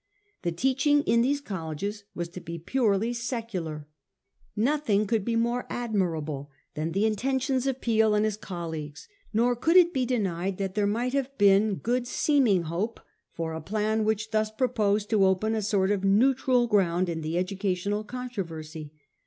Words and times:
The 0.41 0.51
teaching 0.51 1.03
in 1.03 1.21
these 1.21 1.39
colleges 1.41 2.05
was 2.15 2.27
to 2.29 2.41
be 2.41 2.57
purely 2.57 3.13
secular 3.13 3.87
Nothing 4.55 5.05
could 5.05 5.23
be 5.23 5.35
more 5.35 5.67
admirable 5.69 6.49
than 6.73 6.93
the 6.93 7.05
intentions 7.05 7.67
of 7.67 7.81
Peel 7.81 8.15
and 8.15 8.25
his 8.25 8.35
colleagues. 8.35 9.07
Nor 9.31 9.55
could 9.55 9.77
it 9.77 9.93
be 9.93 10.07
denied 10.07 10.57
that 10.57 10.73
there 10.73 10.87
might 10.87 11.13
have 11.13 11.37
been 11.37 11.75
good 11.75 12.07
seeming 12.07 12.63
hope 12.63 12.99
for 13.31 13.53
a 13.53 13.61
plan 13.61 14.03
which 14.03 14.31
thus 14.31 14.49
proposed 14.49 15.07
to 15.11 15.23
open 15.23 15.53
a 15.53 15.61
sort 15.61 15.91
of 15.91 16.03
neutral 16.03 16.65
ground 16.65 17.07
in 17.07 17.21
the 17.21 17.37
educational 17.37 18.03
controversy. 18.03 18.91